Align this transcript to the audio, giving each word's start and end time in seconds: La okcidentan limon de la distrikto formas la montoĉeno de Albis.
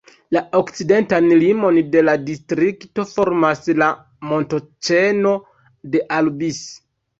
La 0.35 0.41
okcidentan 0.59 1.27
limon 1.43 1.77
de 1.95 2.01
la 2.07 2.15
distrikto 2.31 3.05
formas 3.11 3.63
la 3.83 3.91
montoĉeno 4.33 5.37
de 5.95 6.05
Albis. 6.21 6.63